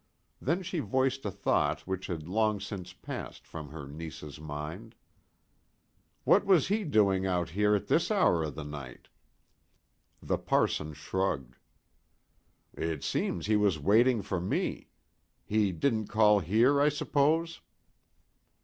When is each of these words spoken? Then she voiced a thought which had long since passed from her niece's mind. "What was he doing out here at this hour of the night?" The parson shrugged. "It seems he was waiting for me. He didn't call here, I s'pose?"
Then 0.41 0.63
she 0.63 0.79
voiced 0.79 1.25
a 1.25 1.29
thought 1.29 1.81
which 1.81 2.07
had 2.07 2.27
long 2.27 2.59
since 2.59 2.91
passed 2.91 3.45
from 3.45 3.69
her 3.69 3.85
niece's 3.87 4.39
mind. 4.41 4.95
"What 6.23 6.43
was 6.43 6.69
he 6.69 6.83
doing 6.83 7.27
out 7.27 7.51
here 7.51 7.75
at 7.75 7.85
this 7.85 8.09
hour 8.09 8.41
of 8.41 8.55
the 8.55 8.63
night?" 8.63 9.09
The 10.19 10.39
parson 10.39 10.93
shrugged. 10.95 11.59
"It 12.73 13.03
seems 13.03 13.45
he 13.45 13.55
was 13.55 13.77
waiting 13.77 14.23
for 14.23 14.39
me. 14.41 14.89
He 15.45 15.71
didn't 15.71 16.07
call 16.07 16.39
here, 16.39 16.81
I 16.81 16.89
s'pose?" 16.89 17.61